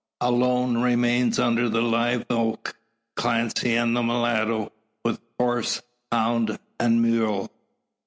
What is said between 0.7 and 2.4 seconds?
remain under the live